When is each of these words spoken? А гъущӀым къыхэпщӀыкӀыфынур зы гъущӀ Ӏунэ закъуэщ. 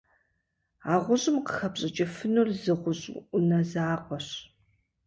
А 0.91 0.93
гъущӀым 1.03 1.37
къыхэпщӀыкӀыфынур 1.45 2.47
зы 2.61 2.73
гъущӀ 2.81 3.07
Ӏунэ 3.29 3.59
закъуэщ. 3.69 4.27